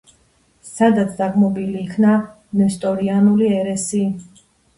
[0.69, 2.15] სადაც დაგმობილი იქნა
[2.63, 4.03] ნესტორიანული ერესი.